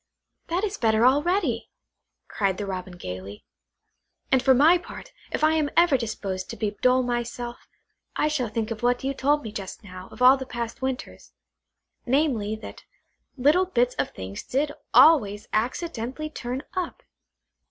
[0.47, 1.69] "That is better already,"
[2.27, 3.45] cried the Robin gaily;
[4.31, 7.67] "and for my part, if I am ever disposed to be dull myself,
[8.15, 11.33] I shall think of what you told me just now of all the past winters;
[12.03, 12.83] namely, that
[13.37, 17.03] little bits of things did always accidentally turn up.